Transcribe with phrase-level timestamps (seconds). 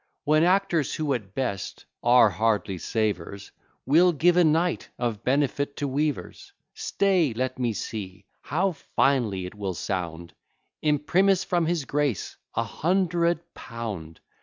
[0.23, 3.51] When actors, who at best are hardly savers,
[3.85, 6.53] Will give a night of benefit to weavers?
[6.73, 10.33] Stay let me see, how finely will it sound!
[10.81, 14.19] Imprimis, From his grace a hundred pound.